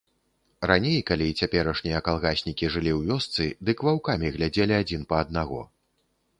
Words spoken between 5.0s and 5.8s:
па аднаго.